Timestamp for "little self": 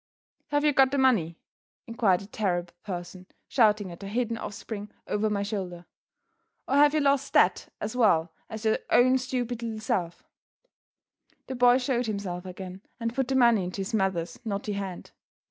9.61-10.23